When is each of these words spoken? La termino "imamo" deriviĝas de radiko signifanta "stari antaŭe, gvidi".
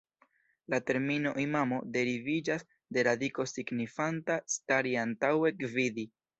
La 0.73 0.77
termino 0.87 1.33
"imamo" 1.43 1.79
deriviĝas 1.97 2.67
de 2.97 3.05
radiko 3.11 3.47
signifanta 3.53 4.41
"stari 4.57 4.99
antaŭe, 5.07 5.57
gvidi". 5.65 6.11